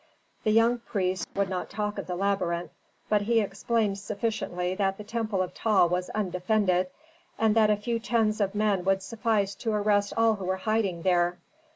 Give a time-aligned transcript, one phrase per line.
[0.43, 2.71] The young priest would not talk of the labyrinth,
[3.07, 6.89] but he explained sufficiently that the temple of Ptah was undefended,
[7.37, 11.03] and that a few tens of men would suffice to arrest all who were hiding
[11.03, 11.37] there.